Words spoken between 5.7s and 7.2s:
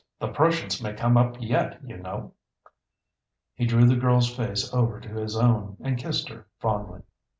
and kissed her fondly.